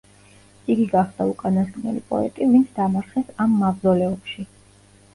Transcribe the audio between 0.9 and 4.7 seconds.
გახდა უკანასკნელი პოეტი, ვინც დამარხეს ამ მავზოლეუმში.